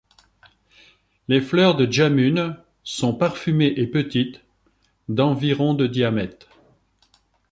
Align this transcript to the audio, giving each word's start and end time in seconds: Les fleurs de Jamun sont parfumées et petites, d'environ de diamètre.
Les 1.27 1.39
fleurs 1.41 1.75
de 1.75 1.85
Jamun 1.85 2.57
sont 2.83 3.13
parfumées 3.13 3.71
et 3.77 3.85
petites, 3.85 4.41
d'environ 5.09 5.75
de 5.75 5.85
diamètre. 5.85 6.47